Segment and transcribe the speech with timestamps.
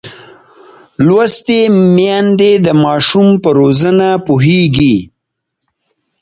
[1.05, 1.59] لوستې
[1.95, 4.95] میندې د ماشوم پر روزنه پوهېږي.